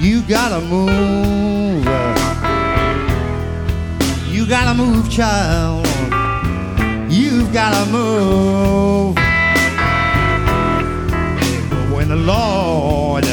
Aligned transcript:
You 0.00 0.22
gotta 0.22 0.60
move. 0.60 1.84
You 4.30 4.46
gotta 4.46 4.72
move, 4.72 5.10
child. 5.10 5.84
You've 7.10 7.52
gotta 7.52 7.90
move. 7.90 9.16
When 11.92 12.10
the 12.10 12.16
Lord 12.16 13.24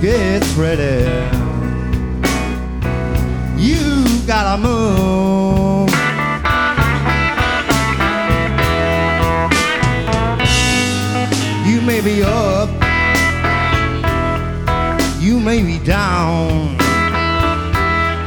gets 0.00 0.48
ready, 0.54 1.04
you 3.58 4.04
gotta 4.26 4.56
move. 4.62 5.55
May 15.46 15.62
be 15.62 15.78
down, 15.78 16.72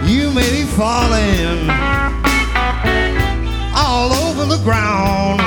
you 0.08 0.32
may 0.32 0.50
be 0.52 0.64
falling 0.64 1.70
all 3.76 4.14
over 4.14 4.46
the 4.46 4.62
ground. 4.64 5.39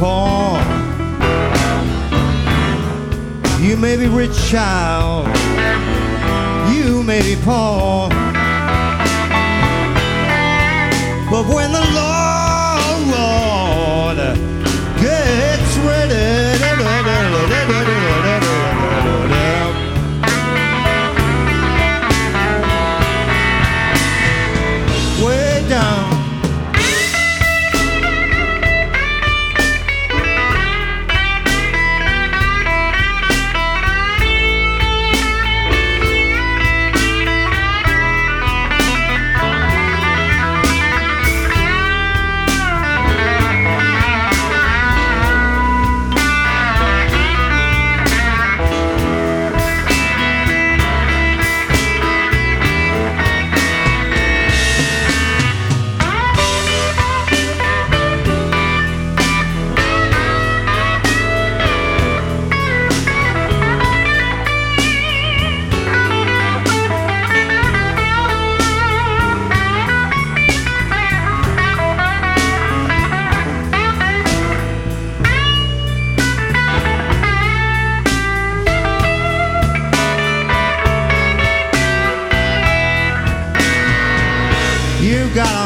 Poor, 0.00 0.58
you 3.60 3.76
may 3.76 3.98
be 3.98 4.06
rich, 4.06 4.34
child, 4.50 5.26
you 6.74 7.02
may 7.02 7.20
be 7.20 7.36
poor. 7.42 8.08
But 11.30 11.44
when 11.54 11.70
the 11.72 11.84
Lord 11.94 12.09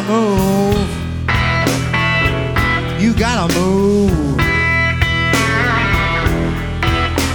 move. 0.09 0.89
You 3.01 3.15
gotta 3.15 3.53
move. 3.55 4.11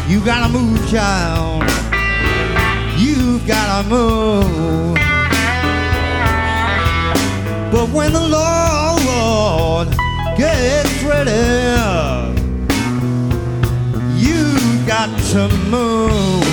You 0.07 0.19
gotta 0.23 0.49
move, 0.49 0.79
child. 0.89 1.63
You've 2.97 3.45
gotta 3.47 3.87
move. 3.87 4.95
But 7.71 7.89
when 7.89 8.13
the 8.13 8.27
Lord 8.27 9.87
gets 10.37 11.03
ready, 11.03 11.31
you 14.17 14.85
got 14.85 15.09
to 15.31 15.47
move. 15.69 16.48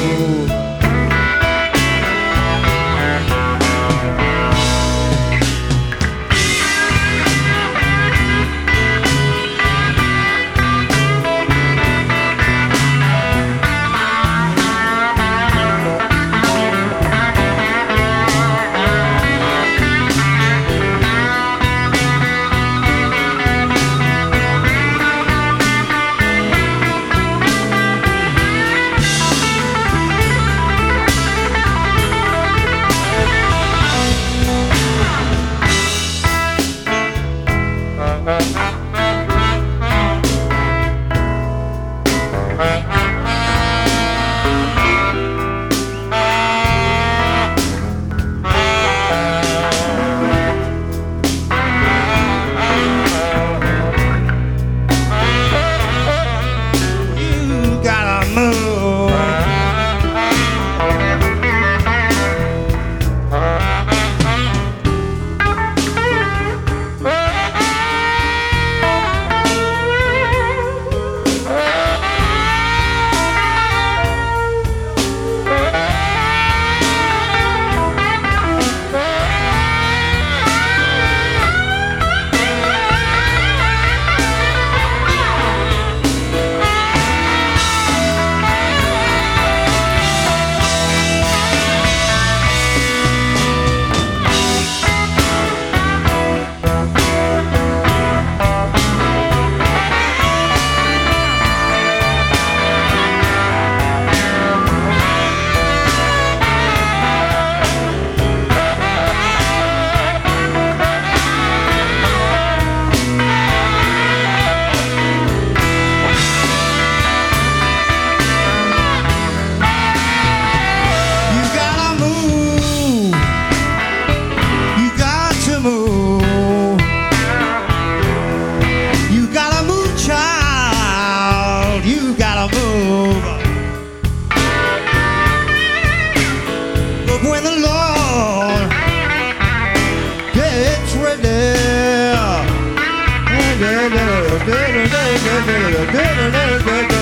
da 145.93 146.31
da 146.33 146.59
da 146.67 146.89
da 146.89 146.96